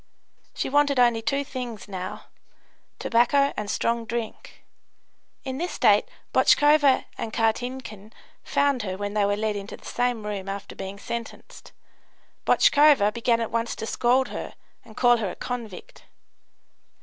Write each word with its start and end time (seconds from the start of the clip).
She 0.55 0.67
wanted 0.67 0.99
only 0.99 1.21
two 1.21 1.43
things 1.43 1.87
now 1.87 2.25
tobacco 2.97 3.53
and 3.55 3.69
strong 3.69 4.05
drink. 4.07 4.65
In 5.43 5.59
this 5.59 5.73
state 5.73 6.05
Botchkova 6.33 7.05
and 7.19 7.31
Kartinkin 7.31 8.11
found 8.43 8.81
her 8.81 8.97
when 8.97 9.13
they 9.13 9.25
were 9.25 9.37
led 9.37 9.55
into 9.55 9.77
the 9.77 9.85
same 9.85 10.25
room 10.25 10.49
after 10.49 10.75
being 10.75 10.97
sentenced. 10.97 11.71
Botchkova 12.47 13.13
began 13.13 13.41
at 13.41 13.51
once 13.51 13.75
to 13.75 13.85
scold 13.85 14.29
her, 14.29 14.55
and 14.83 14.97
call 14.97 15.17
her 15.17 15.29
a 15.29 15.35
"convict." 15.35 16.05